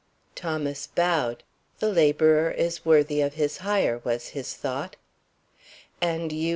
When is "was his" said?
4.03-4.55